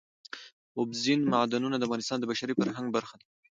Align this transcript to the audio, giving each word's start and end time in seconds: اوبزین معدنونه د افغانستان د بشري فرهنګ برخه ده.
اوبزین 0.79 1.19
معدنونه 1.31 1.75
د 1.77 1.83
افغانستان 1.87 2.17
د 2.19 2.23
بشري 2.31 2.53
فرهنګ 2.59 2.87
برخه 2.95 3.15
ده. 3.19 3.25